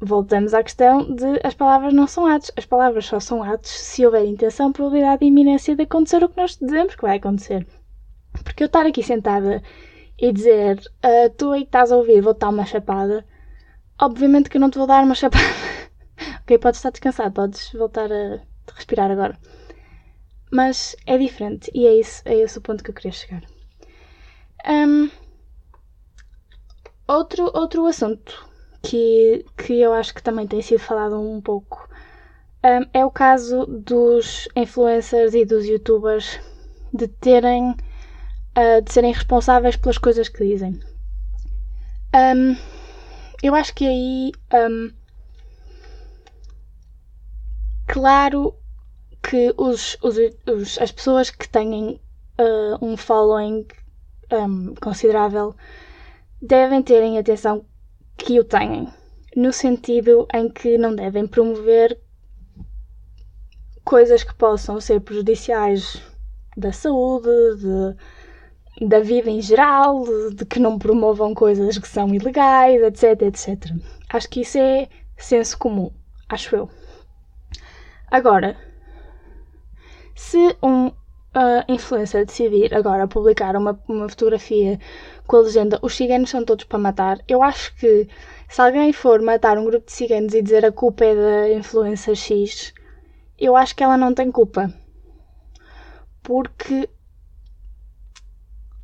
voltamos 0.01 0.55
à 0.55 0.63
questão 0.63 1.15
de 1.15 1.41
as 1.43 1.55
palavras 1.55 1.93
não 1.93 2.07
são 2.07 2.27
atos, 2.27 2.51
as 2.57 2.65
palavras 2.65 3.07
só 3.07 3.19
são 3.19 3.43
atos 3.43 3.71
se 3.71 4.05
houver 4.05 4.25
intenção, 4.25 4.73
probabilidade 4.73 5.25
e 5.25 5.29
iminência 5.29 5.75
de 5.75 5.83
acontecer 5.83 6.23
o 6.23 6.29
que 6.29 6.37
nós 6.37 6.57
dizemos 6.57 6.95
que 6.95 7.03
vai 7.03 7.17
acontecer. 7.17 7.67
Porque 8.45 8.63
eu 8.63 8.67
estar 8.67 8.87
aqui 8.87 9.03
sentada 9.03 9.63
e 10.19 10.33
dizer 10.33 10.79
uh, 10.79 11.31
tu 11.37 11.53
aí 11.53 11.63
estás 11.63 11.91
a 11.91 11.97
ouvir, 11.97 12.21
vou 12.21 12.35
dar 12.35 12.51
uma 12.51 12.65
chapada, 12.65 13.27
obviamente 14.01 14.49
que 14.49 14.57
eu 14.57 14.61
não 14.61 14.71
te 14.71 14.79
vou 14.79 14.87
dar 14.87 15.05
uma 15.05 15.15
chapada. 15.15 15.45
ok, 16.43 16.59
podes 16.59 16.79
estar 16.79 16.91
descansado, 16.91 17.33
podes 17.33 17.73
voltar 17.73 18.11
a 18.13 18.41
respirar 18.75 19.11
agora. 19.11 19.37
Mas 20.51 20.97
é 21.07 21.19
diferente 21.19 21.71
e 21.75 21.87
é, 21.87 21.95
isso, 22.01 22.23
é 22.25 22.37
esse 22.37 22.57
o 22.57 22.63
ponto 22.63 22.83
que 22.83 22.91
eu 22.91 22.95
queria 22.95 23.13
chegar. 23.13 23.43
Um, 24.67 25.11
outro, 27.07 27.51
outro 27.55 27.87
assunto 27.87 28.48
que, 28.83 29.45
que 29.57 29.81
eu 29.81 29.93
acho 29.93 30.15
que 30.15 30.23
também 30.23 30.47
tem 30.47 30.63
sido 30.63 30.81
falado 30.81 31.21
um 31.21 31.41
pouco 31.41 31.89
um, 32.65 32.89
é 32.93 33.05
o 33.05 33.11
caso 33.11 33.67
dos 33.67 34.49
influencers 34.57 35.35
e 35.35 35.45
dos 35.45 35.67
youtubers 35.67 36.41
de 36.93 37.07
terem 37.07 37.71
uh, 37.71 38.83
de 38.83 38.93
serem 38.93 39.13
responsáveis 39.13 39.77
pelas 39.77 39.99
coisas 39.99 40.29
que 40.29 40.45
dizem. 40.45 40.81
Um, 42.15 42.57
eu 43.43 43.55
acho 43.55 43.75
que 43.75 43.87
aí 43.87 44.33
claro 47.87 48.55
que 49.23 49.55
os, 49.57 49.97
os, 50.03 50.17
os, 50.47 50.79
as 50.79 50.91
pessoas 50.91 51.31
que 51.31 51.49
têm 51.49 52.01
uh, 52.39 52.85
um 52.85 52.97
following 52.97 53.67
um, 54.33 54.75
considerável 54.77 55.55
devem 56.41 56.83
terem 56.83 57.19
atenção 57.19 57.65
que 58.19 58.39
o 58.39 58.45
têm, 58.45 58.89
no 59.35 59.53
sentido 59.53 60.27
em 60.35 60.51
que 60.51 60.77
não 60.77 60.95
devem 60.95 61.27
promover 61.27 61.99
coisas 63.85 64.23
que 64.23 64.35
possam 64.35 64.81
ser 64.81 65.01
prejudiciais 65.01 66.03
da 66.57 66.73
saúde, 66.73 67.29
de, 67.57 68.87
da 68.87 69.01
vida 69.01 69.31
em 69.31 69.41
geral, 69.41 70.05
de, 70.35 70.45
que 70.45 70.59
não 70.59 70.79
promovam 70.79 71.33
coisas 71.33 71.79
que 71.79 71.89
são 71.89 72.13
ilegais, 72.15 72.83
etc, 72.83 73.23
etc. 73.23 73.73
Acho 74.11 74.29
que 74.29 74.41
isso 74.41 74.59
é 74.59 74.89
senso 75.17 75.57
comum, 75.57 75.91
acho 76.29 76.55
eu. 76.55 76.69
Agora, 78.11 78.57
se 80.15 80.57
um 80.63 80.91
uh, 81.35 81.73
influencer 81.73 82.25
decidir 82.27 82.75
agora 82.75 83.07
publicar 83.07 83.57
uma, 83.57 83.79
uma 83.89 84.09
fotografia 84.09 84.79
com 85.27 85.37
a 85.37 85.41
legenda 85.41 85.79
Os 85.83 85.95
ciganos 85.95 86.31
são 86.31 86.45
todos 86.45 86.65
para 86.65 86.79
matar, 86.79 87.19
eu 87.29 87.43
acho 87.43 87.75
que 87.77 88.09
se 88.49 88.61
alguém 88.61 88.93
for 88.93 89.21
matar 89.21 89.59
um 89.59 89.65
grupo 89.65 89.87
de 89.87 89.93
ciganos 89.93 90.35
e 90.35 90.43
dizer 90.43 90.65
a 90.65 90.73
culpa 90.73 91.05
é 91.05 91.15
da 91.15 91.53
influencer 91.53 92.15
X, 92.15 92.73
eu 93.39 93.55
acho 93.55 93.77
que 93.77 93.85
ela 93.85 93.97
não 93.97 94.15
tem 94.15 94.31
culpa. 94.33 94.73
Porque 96.23 96.89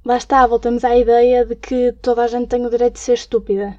lá 0.05 0.17
está, 0.17 0.47
voltamos 0.47 0.85
à 0.85 0.97
ideia 0.97 1.45
de 1.45 1.57
que 1.57 1.93
toda 1.93 2.25
a 2.25 2.27
gente 2.27 2.49
tem 2.49 2.65
o 2.65 2.71
direito 2.71 2.95
de 2.95 3.01
ser 3.01 3.15
estúpida. 3.15 3.79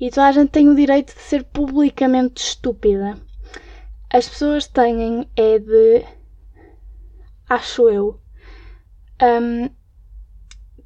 E 0.00 0.08
toda 0.08 0.28
a 0.28 0.32
gente 0.32 0.50
tem 0.50 0.68
o 0.68 0.74
direito 0.74 1.14
de 1.14 1.20
ser 1.20 1.44
publicamente 1.44 2.42
estúpida. 2.42 3.18
As 4.10 4.26
pessoas 4.26 4.66
têm 4.66 5.28
é 5.36 5.58
de 5.58 6.04
acho 7.48 7.88
eu, 7.88 8.20
um, 9.22 9.70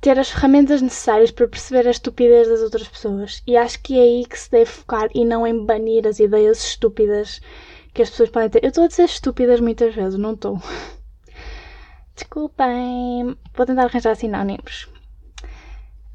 ter 0.01 0.19
as 0.19 0.31
ferramentas 0.31 0.83
necessárias 0.83 1.31
para 1.31 1.47
perceber 1.47 1.87
a 1.87 1.91
estupidez 1.91 2.49
das 2.49 2.61
outras 2.61 2.89
pessoas. 2.89 3.43
E 3.47 3.57
acho 3.57 3.81
que 3.81 3.99
é 3.99 4.03
aí 4.03 4.27
que 4.27 4.39
se 4.39 4.51
deve 4.51 4.67
focar 4.67 5.09
e 5.15 5.25
não 5.25 5.47
em 5.47 5.65
banir 5.65 6.07
as 6.07 6.19
ideias 6.19 6.63
estúpidas 6.65 7.41
que 7.95 8.03
as 8.03 8.11
pessoas 8.11 8.31
podem 8.31 8.51
ter. 8.51 8.65
Eu 8.65 8.69
estou 8.69 8.85
a 8.85 8.89
dizer 8.89 9.05
estúpidas 9.05 9.61
muitas 9.61 9.95
vezes, 9.95 10.19
não 10.19 10.33
estou. 10.33 10.61
Desculpem, 12.17 13.37
vou 13.55 13.67
tentar 13.67 13.85
arranjar 13.85 14.17
sinónimos. 14.17 14.89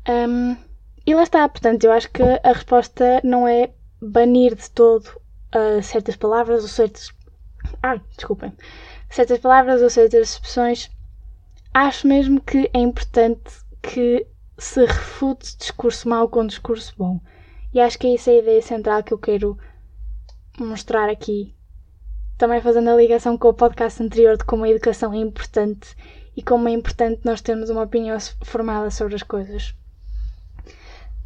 Um, 0.10 0.58
e 1.06 1.16
lá 1.16 1.24
está, 1.24 1.48
portanto, 1.48 1.86
eu 1.86 1.92
acho 1.92 2.12
que 2.12 2.22
a 2.22 2.52
resposta 2.52 3.22
não 3.24 3.48
é 3.48 3.72
banir 4.02 4.54
de 4.54 4.70
todo 4.72 5.08
uh, 5.56 5.82
certas 5.82 6.18
palavras 6.18 6.64
ou 6.64 6.68
certos. 6.68 7.14
Ah, 7.82 8.00
desculpem 8.16 8.54
certas 9.10 9.40
palavras 9.40 9.82
ou 9.82 9.90
certas 9.90 10.32
expressões, 10.32 10.92
acho 11.74 12.08
mesmo 12.08 12.42
que 12.42 12.70
é 12.74 12.80
importante 12.80 13.52
que 13.82 14.28
se 14.58 14.86
refute 14.86 15.58
discurso 15.58 16.10
mau 16.10 16.28
com 16.28 16.46
discurso 16.46 16.94
bom. 16.98 17.20
E 17.74 17.80
acho 17.80 17.98
que 18.00 18.08
é 18.08 18.16
essa 18.16 18.32
a 18.32 18.36
ideia 18.36 18.62
central 18.62 19.04
que 19.04 19.14
eu 19.14 19.18
quero 19.18 19.58
mostrar 20.60 21.10
aqui. 21.10 21.56
Também 22.38 22.62
fazendo 22.62 22.90
a 22.90 22.96
ligação 22.96 23.38
com 23.38 23.50
o 23.50 23.54
podcast 23.54 24.02
anterior 24.02 24.38
de 24.38 24.46
como 24.46 24.64
a 24.64 24.70
educação 24.70 25.14
é 25.14 25.18
importante 25.18 25.96
e 26.36 26.42
como 26.42 26.68
é 26.68 26.72
importante 26.72 27.22
nós 27.24 27.42
termos 27.42 27.70
uma 27.70 27.84
opinião 27.84 28.18
formada 28.44 28.90
sobre 28.92 29.16
as 29.16 29.24
coisas. 29.24 29.76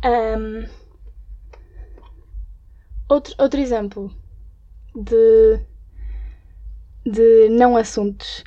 Um, 0.04 0.68
outro, 3.10 3.36
outro 3.38 3.60
exemplo 3.60 4.12
de 4.96 5.60
de 7.06 7.50
não 7.50 7.76
assuntos. 7.76 8.44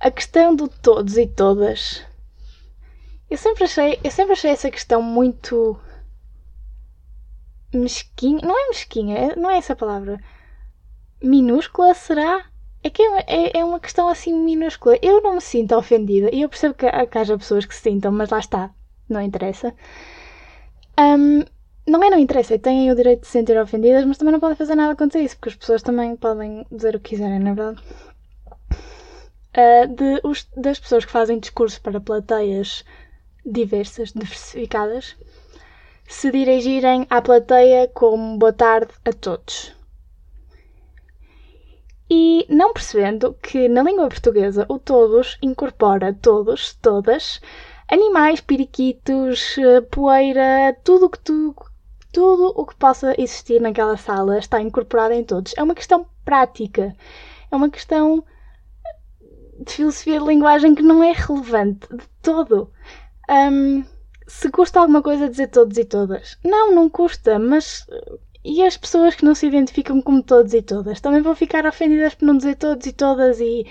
A 0.00 0.10
questão 0.10 0.54
do 0.54 0.68
todos 0.68 1.16
e 1.16 1.26
todas. 1.26 2.04
Eu 3.30 3.38
sempre 3.38 3.64
achei, 3.64 3.98
eu 4.02 4.10
sempre 4.10 4.32
achei 4.32 4.50
essa 4.50 4.70
questão 4.70 5.00
muito 5.00 5.78
mesquinha. 7.72 8.40
Não 8.42 8.58
é 8.58 8.68
mesquinha, 8.68 9.16
é, 9.16 9.36
não 9.36 9.50
é 9.50 9.56
essa 9.56 9.76
palavra. 9.76 10.20
Minúscula, 11.22 11.94
será? 11.94 12.44
É 12.82 12.90
que 12.90 13.00
é, 13.00 13.24
é, 13.26 13.58
é 13.60 13.64
uma 13.64 13.78
questão 13.78 14.08
assim 14.08 14.34
minúscula. 14.34 14.98
Eu 15.00 15.22
não 15.22 15.34
me 15.36 15.40
sinto 15.40 15.76
ofendida. 15.76 16.28
E 16.34 16.42
eu 16.42 16.48
percebo 16.48 16.74
que, 16.74 16.86
que 17.06 17.18
haja 17.18 17.38
pessoas 17.38 17.64
que 17.64 17.74
se 17.74 17.82
sintam, 17.82 18.10
mas 18.10 18.30
lá 18.30 18.38
está. 18.38 18.70
Não 19.08 19.20
interessa. 19.20 19.74
Um, 20.98 21.44
não 21.86 22.02
é 22.02 22.10
não 22.10 22.18
interessa, 22.18 22.58
têm 22.58 22.90
o 22.90 22.94
direito 22.94 23.22
de 23.22 23.26
se 23.26 23.32
sentir 23.32 23.58
ofendidas, 23.58 24.04
mas 24.04 24.16
também 24.16 24.32
não 24.32 24.40
podem 24.40 24.56
fazer 24.56 24.74
nada 24.74 24.94
contra 24.94 25.20
isso, 25.20 25.36
porque 25.36 25.50
as 25.50 25.56
pessoas 25.56 25.82
também 25.82 26.16
podem 26.16 26.64
dizer 26.70 26.94
o 26.94 27.00
que 27.00 27.10
quiserem, 27.10 27.40
na 27.40 27.50
é 27.50 27.54
verdade. 27.54 27.82
Uh, 29.54 29.94
de, 29.94 30.20
os, 30.24 30.48
das 30.56 30.78
pessoas 30.80 31.04
que 31.04 31.12
fazem 31.12 31.38
discursos 31.38 31.78
para 31.78 32.00
plateias 32.00 32.84
diversas, 33.44 34.12
diversificadas, 34.12 35.16
se 36.06 36.30
dirigirem 36.30 37.06
à 37.10 37.20
plateia 37.20 37.88
como 37.88 38.38
boa 38.38 38.52
tarde 38.52 38.92
a 39.04 39.12
todos. 39.12 39.74
não 42.48 42.72
percebendo 42.72 43.34
que 43.42 43.68
na 43.68 43.82
língua 43.82 44.08
portuguesa 44.08 44.66
o 44.68 44.78
todos 44.78 45.38
incorpora 45.42 46.12
todos, 46.12 46.74
todas, 46.74 47.40
animais, 47.90 48.40
periquitos, 48.40 49.56
poeira, 49.90 50.76
tudo 50.84 51.06
o 51.06 51.10
que 51.10 51.18
tu, 51.18 51.54
tudo 52.12 52.52
o 52.54 52.66
que 52.66 52.74
possa 52.74 53.14
existir 53.18 53.60
naquela 53.60 53.96
sala 53.96 54.38
está 54.38 54.60
incorporado 54.60 55.14
em 55.14 55.24
todos. 55.24 55.54
É 55.56 55.62
uma 55.62 55.74
questão 55.74 56.06
prática. 56.24 56.94
É 57.50 57.56
uma 57.56 57.70
questão 57.70 58.24
de 59.58 59.72
filosofia 59.72 60.18
de 60.18 60.26
linguagem 60.26 60.74
que 60.74 60.82
não 60.82 61.02
é 61.02 61.12
relevante 61.12 61.88
de 61.90 62.04
todo. 62.20 62.70
Um, 63.30 63.84
se 64.26 64.50
custa 64.50 64.80
alguma 64.80 65.02
coisa 65.02 65.28
dizer 65.28 65.48
todos 65.48 65.76
e 65.78 65.84
todas? 65.84 66.38
Não, 66.44 66.74
não 66.74 66.88
custa, 66.88 67.38
mas. 67.38 67.86
E 68.44 68.62
as 68.62 68.76
pessoas 68.76 69.14
que 69.14 69.24
não 69.24 69.34
se 69.34 69.46
identificam 69.46 70.02
como 70.02 70.22
todos 70.22 70.52
e 70.52 70.62
todas? 70.62 71.00
Também 71.00 71.22
vão 71.22 71.34
ficar 71.34 71.64
ofendidas 71.64 72.14
por 72.14 72.26
não 72.26 72.36
dizer 72.36 72.56
todos 72.56 72.86
e 72.86 72.92
todas 72.92 73.40
e 73.40 73.66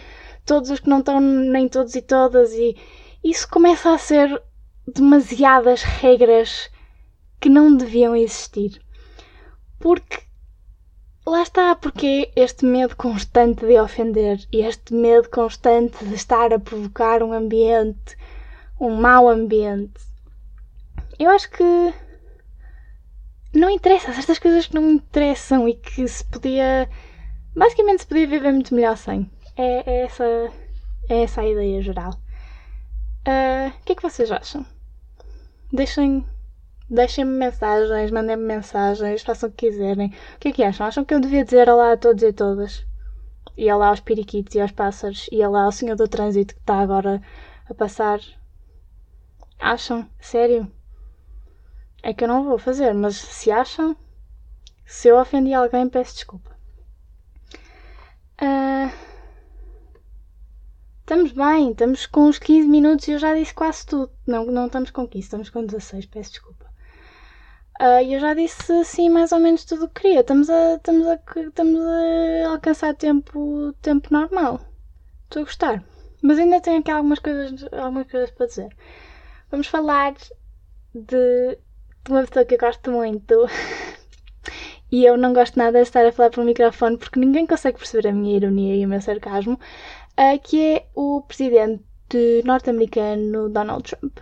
todos 0.46 0.70
os 0.70 0.80
que 0.80 0.90
não 0.90 1.00
estão 1.00 1.20
nem 1.20 1.68
todos 1.68 1.94
e 1.96 2.02
todas 2.02 2.54
e 2.54 2.76
isso 3.24 3.48
começa 3.50 3.94
a 3.94 3.98
ser 3.98 4.42
demasiadas 4.88 5.84
regras 5.84 6.70
que 7.42 7.50
não 7.50 7.76
deviam 7.76 8.16
existir. 8.16 8.80
Porque 9.80 10.20
lá 11.26 11.42
está, 11.42 11.76
porque 11.76 12.32
este 12.36 12.64
medo 12.66 12.96
constante 12.96 13.66
de 13.66 13.80
ofender 13.80 14.40
e 14.54 14.62
este 14.62 14.94
medo 14.94 15.28
constante 15.30 16.06
de 16.06 16.14
estar 16.14 16.54
a 16.54 16.60
provocar 16.60 17.24
um 17.24 17.34
ambiente, 17.34 18.16
um 18.80 18.96
mau 18.96 19.28
ambiente. 19.28 20.00
Eu 21.18 21.32
acho 21.32 21.50
que 21.50 21.94
não 23.54 23.70
interessa, 23.70 24.12
estas 24.12 24.40
coisas 24.40 24.68
que 24.68 24.76
não 24.76 24.92
interessam 24.92 25.68
e 25.68 25.74
que 25.74 26.08
se 26.08 26.24
podia. 26.24 26.88
Basicamente 27.56 28.02
se 28.02 28.08
podia 28.08 28.28
viver 28.28 28.52
muito 28.52 28.74
melhor 28.74 28.96
sem. 28.98 29.30
É, 29.58 29.92
é 29.92 30.06
essa, 30.06 30.24
é 31.10 31.24
essa 31.24 31.42
a 31.42 31.48
ideia 31.48 31.82
geral. 31.82 32.12
Uh, 33.28 33.70
o 33.70 33.84
que 33.84 33.92
é 33.92 33.96
que 33.96 34.02
vocês 34.02 34.32
acham? 34.32 34.66
Deixem 35.72 36.26
Deixem-me 36.94 37.32
mensagens, 37.32 38.12
mandem-me 38.12 38.44
mensagens, 38.44 39.22
façam 39.22 39.48
o 39.48 39.52
que 39.54 39.70
quiserem. 39.70 40.14
O 40.36 40.40
que 40.40 40.50
é 40.50 40.52
que 40.52 40.62
acham? 40.62 40.86
Acham 40.86 41.06
que 41.06 41.14
eu 41.14 41.22
devia 41.22 41.46
dizer 41.46 41.70
olá 41.70 41.94
a 41.94 41.98
todos 41.98 42.22
e 42.22 42.34
todas? 42.34 42.86
E 43.56 43.72
olá 43.72 43.88
aos 43.88 44.02
periquitos 44.02 44.56
e 44.56 44.60
aos 44.60 44.74
pássaros? 44.74 45.30
E 45.32 45.42
olá 45.42 45.64
ao 45.64 45.72
senhor 45.72 45.96
do 45.96 46.06
trânsito 46.06 46.54
que 46.54 46.60
está 46.60 46.82
agora 46.82 47.22
a 47.70 47.74
passar? 47.74 48.20
Acham? 49.58 50.06
Sério? 50.20 50.70
É 52.04 52.14
que 52.14 52.26
eu 52.26 52.28
não 52.28 52.44
vou 52.44 52.58
fazer, 52.58 52.94
mas 52.94 53.16
se 53.16 53.50
acham, 53.50 53.96
se 54.86 55.08
eu 55.08 55.18
ofendi 55.18 55.54
alguém, 55.54 55.88
peço 55.88 56.16
desculpa. 56.16 56.52
Uh, 58.42 58.92
estamos 61.00 61.32
bem, 61.32 61.72
estamos 61.72 62.06
com 62.06 62.26
uns 62.26 62.38
15 62.38 62.68
minutos 62.68 63.08
e 63.08 63.14
eu 63.14 63.20
já 63.20 63.34
disse 63.34 63.54
quase 63.54 63.86
tudo. 63.86 64.12
Não, 64.28 64.46
não 64.48 64.66
estamos 64.66 64.92
com 64.92 65.08
15, 65.08 65.24
estamos 65.24 65.50
com 65.50 65.66
16, 65.66 66.06
peço 66.08 66.32
desculpa. 66.32 66.61
Uh, 67.82 68.00
eu 68.08 68.20
já 68.20 68.36
disse 68.36 68.72
assim 68.74 69.10
mais 69.10 69.32
ou 69.32 69.40
menos 69.40 69.66
tudo 69.66 69.86
o 69.86 69.90
que 69.90 70.02
queria. 70.02 70.20
Estamos 70.20 70.52
a, 70.52 70.76
estamos 70.76 71.08
a, 71.08 71.16
estamos 71.16 71.80
a 71.82 72.50
alcançar 72.52 72.94
tempo, 72.94 73.74
tempo 73.82 74.08
normal. 74.14 74.62
Estou 75.24 75.42
a 75.42 75.46
gostar. 75.46 75.84
Mas 76.22 76.38
ainda 76.38 76.62
tenho 76.62 76.82
aqui 76.82 76.92
algumas 76.92 77.18
coisas, 77.18 77.68
algumas 77.74 78.06
coisas 78.06 78.30
para 78.30 78.46
dizer. 78.46 78.70
Vamos 79.50 79.66
falar 79.66 80.14
de, 80.94 81.58
de 82.06 82.12
uma 82.12 82.24
pessoa 82.24 82.46
que 82.46 82.54
eu 82.54 82.60
gosto 82.60 82.92
muito. 82.92 83.48
e 84.92 85.04
eu 85.04 85.18
não 85.18 85.34
gosto 85.34 85.58
nada 85.58 85.80
de 85.80 85.88
estar 85.88 86.06
a 86.06 86.12
falar 86.12 86.30
para 86.30 86.42
o 86.42 86.46
microfone 86.46 87.00
porque 87.00 87.20
ninguém 87.20 87.48
consegue 87.48 87.80
perceber 87.80 88.10
a 88.10 88.14
minha 88.14 88.38
ironia 88.38 88.76
e 88.76 88.86
o 88.86 88.90
meu 88.90 89.02
sarcasmo. 89.02 89.60
Uh, 90.20 90.40
que 90.44 90.76
é 90.76 90.88
o 90.94 91.24
presidente 91.24 91.82
norte-americano 92.46 93.50
Donald 93.50 93.84
Trump. 93.84 94.20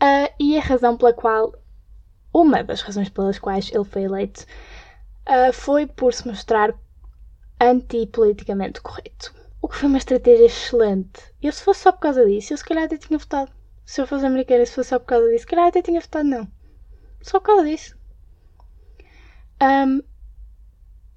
Uh, 0.00 0.30
e 0.38 0.56
a 0.56 0.60
razão 0.60 0.96
pela 0.96 1.12
qual 1.12 1.52
uma 2.34 2.64
das 2.64 2.82
razões 2.82 3.08
pelas 3.08 3.38
quais 3.38 3.70
ele 3.72 3.84
foi 3.84 4.02
eleito 4.02 4.44
uh, 5.28 5.52
foi 5.52 5.86
por 5.86 6.12
se 6.12 6.26
mostrar 6.26 6.74
antipoliticamente 7.60 8.80
correto. 8.80 9.32
O 9.62 9.68
que 9.68 9.76
foi 9.76 9.88
uma 9.88 9.98
estratégia 9.98 10.44
excelente. 10.44 11.22
Eu, 11.40 11.52
se 11.52 11.62
fosse 11.62 11.80
só 11.80 11.92
por 11.92 12.00
causa 12.00 12.26
disso, 12.26 12.52
eu 12.52 12.58
se 12.58 12.64
calhar 12.64 12.84
até 12.84 12.98
tinha 12.98 13.18
votado. 13.18 13.50
Se 13.86 14.00
eu 14.00 14.06
fosse 14.06 14.26
americana 14.26 14.64
e 14.64 14.66
se 14.66 14.74
fosse 14.74 14.90
só 14.90 14.98
por 14.98 15.06
causa 15.06 15.26
disso, 15.28 15.42
se 15.42 15.46
calhar 15.46 15.68
até 15.68 15.80
tinha 15.80 16.00
votado 16.00 16.28
não. 16.28 16.48
Só 17.22 17.38
por 17.38 17.46
causa 17.46 17.64
disso. 17.64 17.96
Um, 19.62 20.02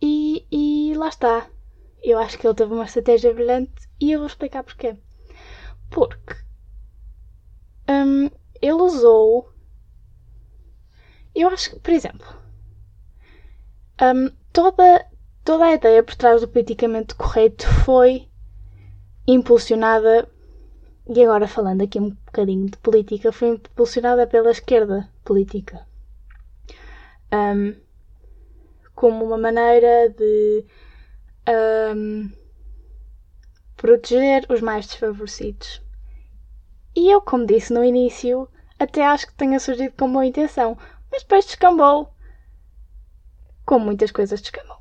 e, 0.01 0.45
e 0.51 0.93
lá 0.95 1.10
está. 1.10 1.49
Eu 2.03 2.19
acho 2.19 2.38
que 2.38 2.47
ele 2.47 2.53
teve 2.53 2.73
uma 2.73 2.86
estratégia 2.86 3.34
brilhante 3.34 3.89
e 3.99 4.12
eu 4.12 4.19
vou 4.19 4.27
explicar 4.27 4.63
porquê. 4.63 4.95
Porque 5.89 6.36
um, 7.89 8.30
ele 8.62 8.82
usou 8.82 9.51
eu 11.41 11.50
acho 11.50 11.71
que, 11.71 11.80
por 11.80 11.93
exemplo, 11.93 12.28
um, 14.02 14.30
toda, 14.52 15.06
toda 15.43 15.65
a 15.65 15.73
ideia 15.73 16.04
por 16.04 16.15
trás 16.15 16.41
do 16.41 16.47
politicamente 16.47 17.15
correto 17.15 17.67
foi 17.86 18.28
impulsionada, 19.28 20.30
e 21.08 21.23
agora 21.23 21.47
falando 21.47 21.82
aqui 21.82 22.00
um 22.00 22.10
bocadinho 22.10 22.67
de 22.67 22.78
política, 22.78 23.32
foi 23.32 23.50
impulsionada 23.50 24.26
pela 24.26 24.52
esquerda 24.52 25.10
política. 25.23 25.86
Um, 27.32 27.76
como 28.95 29.26
uma 29.26 29.38
maneira 29.38 30.10
de 30.10 30.65
um, 31.95 32.32
proteger 33.76 34.45
os 34.50 34.60
mais 34.60 34.88
desfavorecidos. 34.88 35.82
E 36.95 37.12
eu, 37.12 37.21
como 37.21 37.45
disse 37.45 37.71
no 37.71 37.84
início, 37.84 38.50
até 38.80 39.06
acho 39.06 39.28
que 39.28 39.36
tenha 39.36 39.60
surgido 39.60 39.93
com 39.95 40.12
boa 40.12 40.26
intenção, 40.26 40.78
mas 41.12 41.24
depois 41.24 41.46
descambou. 41.46 42.13
Como 43.65 43.86
muitas 43.86 44.12
coisas 44.12 44.41
descambou. 44.41 44.78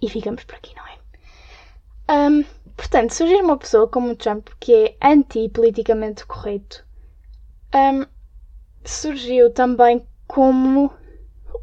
E 0.00 0.08
ficamos 0.08 0.44
por 0.44 0.56
aqui, 0.56 0.74
não 0.74 0.86
é? 0.86 0.98
Um, 2.28 2.44
portanto, 2.76 3.14
surgir 3.14 3.42
uma 3.42 3.56
pessoa 3.56 3.88
como 3.88 4.10
o 4.10 4.16
Trump 4.16 4.48
que 4.58 4.74
é 4.74 4.96
anti-politicamente 5.02 6.26
correto 6.26 6.84
um, 7.74 8.04
surgiu 8.84 9.50
também 9.50 10.06
como 10.26 10.92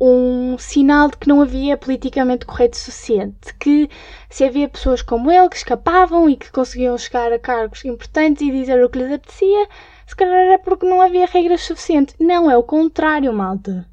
um 0.02 0.58
sinal 0.58 1.10
de 1.10 1.18
que 1.18 1.28
não 1.28 1.42
havia 1.42 1.78
politicamente 1.78 2.46
correto 2.46 2.78
suficiente. 2.78 3.54
Que 3.56 3.90
se 4.30 4.44
havia 4.44 4.70
pessoas 4.70 5.02
como 5.02 5.32
ele 5.32 5.50
que 5.50 5.58
escapavam 5.58 6.30
e 6.30 6.38
que 6.38 6.52
conseguiam 6.52 6.98
chegar 6.98 7.34
a 7.34 7.40
cargos 7.40 7.84
importantes 7.84 8.42
e 8.42 8.52
dizer 8.52 8.84
o 8.84 8.90
que 8.90 9.00
lhes 9.00 9.12
apetecia, 9.12 9.68
se 10.10 10.16
calhar 10.16 10.40
era 10.40 10.58
porque 10.58 10.88
não 10.88 11.02
havia 11.02 11.28
regras 11.28 11.62
suficientes. 11.62 12.16
Não, 12.20 12.50
é 12.50 12.58
o 12.58 12.64
contrário, 12.64 13.32
malta. 13.32 13.88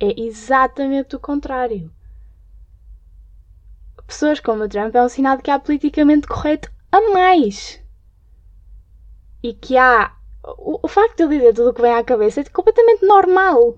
É 0.00 0.18
exatamente 0.18 1.14
o 1.14 1.20
contrário. 1.20 1.92
Pessoas 4.06 4.40
como 4.40 4.64
o 4.64 4.68
Trump 4.70 4.94
é 4.94 5.02
um 5.02 5.08
sinal 5.10 5.36
de 5.36 5.42
que 5.42 5.50
há 5.50 5.58
politicamente 5.58 6.26
correto 6.26 6.72
a 6.90 7.12
mais. 7.12 7.78
E 9.42 9.52
que 9.52 9.76
há. 9.76 10.16
O, 10.42 10.80
o 10.82 10.88
facto 10.88 11.18
de 11.18 11.24
ele 11.24 11.36
dizer 11.36 11.52
tudo 11.52 11.68
o 11.68 11.74
que 11.74 11.82
vem 11.82 11.92
à 11.92 12.02
cabeça 12.02 12.40
é 12.40 12.44
completamente 12.44 13.04
normal. 13.04 13.76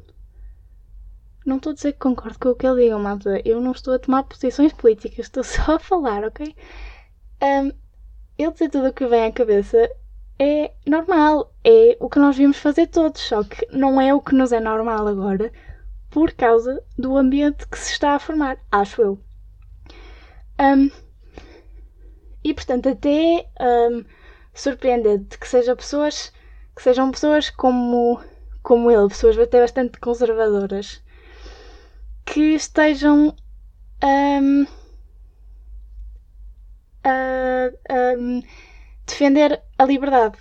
Não 1.45 1.57
estou 1.57 1.73
a 1.73 1.75
dizer 1.75 1.95
que 1.95 1.99
concordo 1.99 2.39
com 2.39 2.51
o 2.51 2.55
que 2.55 2.65
ele 2.65 2.85
diga, 2.85 2.97
malta. 2.97 3.43
Eu 3.45 3.61
não 3.61 3.73
estou 3.73 3.93
a 3.93 3.99
tomar 3.99 4.23
posições 4.23 4.73
políticas, 4.73 5.27
estou 5.27 5.43
só 5.43 5.75
a 5.75 5.79
falar, 5.81 6.23
ok? 6.23 6.55
Um, 7.43 7.73
ele 8.39 8.53
dizer 8.53 8.71
tudo 8.71 8.87
o 8.87 8.93
que 8.93 9.05
vem 9.05 9.25
à 9.25 9.33
cabeça 9.33 9.91
é 10.43 10.75
normal, 10.87 11.53
é 11.65 11.97
o 12.01 12.09
que 12.09 12.19
nós 12.19 12.35
devíamos 12.35 12.59
fazer 12.59 12.89
todos, 12.89 13.21
só 13.21 13.45
que 13.45 13.65
não 13.71 14.01
é 14.01 14.13
o 14.13 14.21
que 14.21 14.35
nos 14.35 14.53
é 14.53 14.59
normal 14.59 15.07
agora 15.07 15.53
por 16.11 16.33
causa 16.33 16.83
do 16.99 17.17
ambiente 17.17 17.67
que 17.69 17.79
se 17.79 17.93
está 17.93 18.15
a 18.15 18.19
formar, 18.19 18.59
acho 18.71 19.01
eu. 19.01 19.19
Um, 20.61 20.91
e 22.45 22.53
portanto, 22.53 22.89
até 22.89 23.47
um, 23.61 24.05
surpreendente 24.53 25.39
que 25.39 25.49
seja 25.49 25.77
pessoas 25.77 26.33
que 26.75 26.83
sejam 26.83 27.11
pessoas 27.11 27.51
como, 27.51 28.21
como 28.63 28.91
ele, 28.91 29.09
pessoas 29.09 29.39
até 29.39 29.61
bastante 29.61 29.99
conservadoras, 30.01 31.03
que 32.25 32.55
estejam 32.55 33.37
um, 34.03 34.67
a, 37.05 38.17
um, 38.19 38.43
defender 39.07 39.63
a 39.79 39.85
liberdade. 39.85 40.39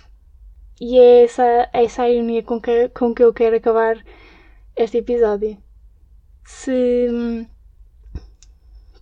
E 0.80 0.98
é 0.98 1.24
essa, 1.24 1.42
é 1.72 1.84
essa 1.84 2.02
a 2.02 2.10
ironia 2.10 2.42
com 2.42 2.60
que, 2.60 2.88
com 2.90 3.14
que 3.14 3.22
eu 3.22 3.32
quero 3.32 3.56
acabar 3.56 3.96
este 4.76 4.98
episódio. 4.98 5.56
Se 6.44 7.46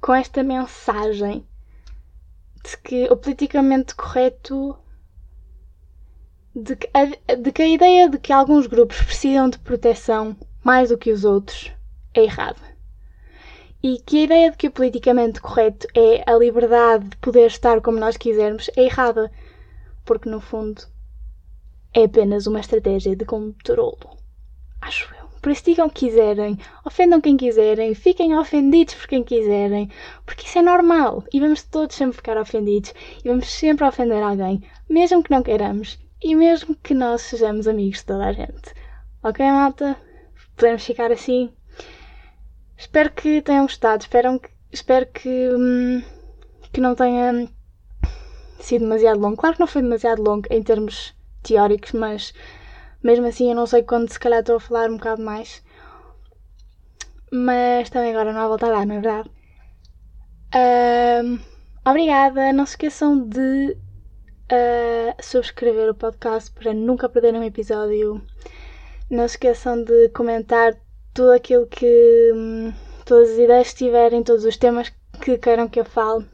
com 0.01 0.15
esta 0.15 0.43
mensagem 0.43 1.47
de 2.65 2.77
que 2.79 3.05
o 3.11 3.17
politicamente 3.17 3.95
correto 3.95 4.77
de 6.55 6.77
que, 6.77 6.91
a, 6.93 7.35
de 7.37 7.53
que 7.53 7.63
a 7.63 7.69
ideia 7.69 8.09
de 8.09 8.19
que 8.19 8.33
alguns 8.33 8.67
grupos 8.67 9.01
precisam 9.03 9.49
de 9.49 9.59
proteção 9.59 10.37
mais 10.65 10.89
do 10.91 10.99
que 10.99 11.13
os 11.13 11.25
outros 11.25 11.73
é 12.15 12.25
errada. 12.25 12.61
e 13.83 13.99
que 13.99 14.19
a 14.19 14.25
ideia 14.25 14.51
de 14.51 14.57
que 14.57 14.69
o 14.69 14.71
politicamente 14.71 15.41
correto 15.41 15.87
é 15.95 16.23
a 16.31 16.35
liberdade 16.37 17.09
de 17.09 17.17
poder 17.17 17.47
estar 17.47 17.81
como 17.81 17.99
nós 17.99 18.17
quisermos 18.17 18.71
é 18.77 18.85
errada, 18.85 19.31
porque 20.11 20.29
no 20.29 20.41
fundo 20.41 20.83
é 21.95 22.03
apenas 22.03 22.49
uma 22.49 22.59
estratégia 22.59 23.15
de 23.15 23.25
controlo. 23.25 24.19
Acho 24.81 25.09
eu. 25.15 25.29
Por 25.41 25.53
isso 25.53 25.67
digam 25.67 25.87
o 25.87 25.89
que 25.89 26.07
quiserem, 26.07 26.59
ofendam 26.85 27.21
quem 27.21 27.37
quiserem, 27.37 27.95
fiquem 27.95 28.37
ofendidos 28.37 28.97
por 28.97 29.07
quem 29.07 29.23
quiserem, 29.23 29.89
porque 30.27 30.47
isso 30.47 30.59
é 30.59 30.63
normal 30.63 31.23
e 31.33 31.39
vamos 31.39 31.63
todos 31.63 31.95
sempre 31.95 32.17
ficar 32.17 32.37
ofendidos 32.37 32.93
e 33.25 33.29
vamos 33.29 33.49
sempre 33.49 33.87
ofender 33.87 34.21
alguém, 34.21 34.65
mesmo 34.89 35.23
que 35.23 35.31
não 35.31 35.45
queiramos 35.45 35.97
e 36.21 36.35
mesmo 36.35 36.75
que 36.75 36.93
nós 36.93 37.23
sejamos 37.23 37.69
amigos 37.69 37.99
de 37.99 38.07
toda 38.07 38.27
a 38.27 38.33
gente. 38.33 38.75
Ok, 39.23 39.47
malta? 39.47 39.97
Podemos 40.57 40.85
ficar 40.85 41.13
assim? 41.13 41.53
Espero 42.77 43.13
que 43.13 43.43
tenham 43.43 43.63
gostado, 43.63 44.03
espero 44.03 44.41
que, 44.41 44.51
espero 44.73 45.07
que, 45.07 45.51
hum, 45.55 46.03
que 46.73 46.81
não 46.81 46.97
tenha 46.97 47.49
sido 48.65 48.83
demasiado 48.83 49.21
longo. 49.21 49.37
Claro 49.37 49.55
que 49.57 49.61
não 49.61 49.67
foi 49.67 49.83
demasiado 49.83 50.23
longo 50.23 50.47
em 50.51 50.63
termos 50.63 51.15
teóricos, 51.43 51.93
mas 51.93 52.35
mesmo 53.03 53.27
assim, 53.27 53.49
eu 53.49 53.55
não 53.55 53.67
sei 53.67 53.83
quando, 53.83 54.11
se 54.11 54.21
calhar 54.21 54.41
estou 54.41 54.57
a 54.57 54.61
falar 54.61 54.91
um 54.91 54.97
bocado 54.97 55.23
mais. 55.23 55.63
Mas 57.33 57.91
também 57.91 58.11
agora 58.11 58.33
não 58.33 58.41
há 58.41 58.49
volta 58.49 58.67
a 58.67 58.71
dar, 58.71 58.87
não 58.87 58.97
é 58.97 59.01
verdade? 59.01 59.31
Obrigada. 61.85 62.53
Não 62.53 62.67
se 62.67 62.73
esqueçam 62.73 63.19
de 63.27 63.77
uh, 64.53 65.23
subscrever 65.23 65.91
o 65.91 65.95
podcast 65.95 66.51
para 66.53 66.75
nunca 66.75 67.09
perderem 67.09 67.41
um 67.41 67.45
episódio. 67.45 68.23
Não 69.11 69.27
se 69.27 69.35
esqueçam 69.35 69.83
de 69.83 70.09
comentar 70.11 70.75
tudo 71.15 71.33
aquilo 71.33 71.67
que. 71.67 72.33
Um, 72.35 72.73
todas 73.05 73.31
as 73.31 73.39
ideias 73.39 73.73
que 73.73 73.85
tiverem, 73.85 74.23
todos 74.23 74.45
os 74.45 74.57
temas 74.57 74.93
que 75.21 75.39
queiram 75.39 75.69
que 75.69 75.81
eu 75.81 75.85
fale. 75.85 76.27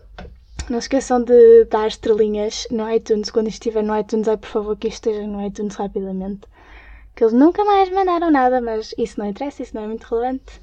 Não 0.68 0.80
se 0.80 0.86
esqueçam 0.86 1.22
de 1.22 1.64
dar 1.66 1.86
estrelinhas 1.86 2.66
no 2.70 2.90
iTunes. 2.90 3.30
Quando 3.30 3.48
estiver 3.48 3.82
no 3.82 3.98
iTunes, 3.98 4.28
ai 4.28 4.36
por 4.36 4.48
favor 4.48 4.76
que 4.76 4.88
esteja 4.88 5.26
no 5.26 5.44
iTunes 5.46 5.76
rapidamente 5.76 6.46
que 7.16 7.24
eles 7.24 7.32
nunca 7.32 7.64
mais 7.64 7.90
mandaram 7.90 8.30
nada, 8.30 8.60
mas 8.60 8.94
isso 8.98 9.18
não 9.18 9.26
interessa, 9.26 9.62
isso 9.62 9.74
não 9.74 9.84
é 9.84 9.86
muito 9.86 10.04
relevante. 10.04 10.60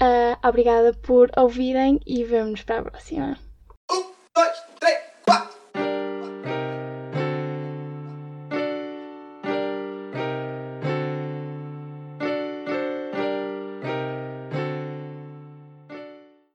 Uh, 0.00 0.48
obrigada 0.48 0.94
por 0.94 1.28
ouvirem 1.36 2.00
e 2.06 2.22
vemo-nos 2.22 2.62
para 2.62 2.78
a 2.78 2.82
próxima. 2.82 3.36